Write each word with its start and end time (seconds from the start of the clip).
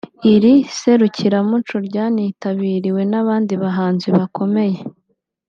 Iri 0.33 0.53
serukiramuco 0.79 1.75
ryanitabiriwe 1.87 3.01
n’abandi 3.11 3.53
bahanzi 3.63 4.07
bakomeye 4.17 4.79